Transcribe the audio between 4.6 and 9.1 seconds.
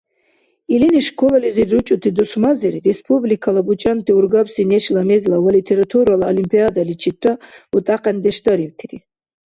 нешла мезла ва литературала олимпиадаличирра бутӀакьяндеш дарибтири.